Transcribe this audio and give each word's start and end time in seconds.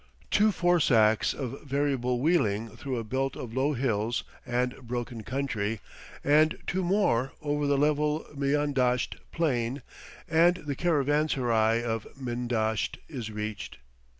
Two 0.31 0.51
farsakhs 0.51 1.31
of 1.31 1.61
variable 1.61 2.19
wheeling 2.21 2.69
through 2.69 2.97
a 2.97 3.03
belt 3.03 3.35
of 3.35 3.53
low 3.53 3.73
hills 3.73 4.23
and 4.47 4.75
broken 4.77 5.21
country, 5.21 5.79
and 6.23 6.57
two 6.65 6.83
more 6.83 7.33
over 7.39 7.67
the 7.67 7.77
level 7.77 8.25
Miandasht 8.35 9.17
Plain, 9.31 9.83
and 10.27 10.55
the 10.65 10.73
caravanserai 10.73 11.83
of 11.83 12.07
Miandasht 12.19 12.97
is 13.09 13.29
reached. 13.29 13.77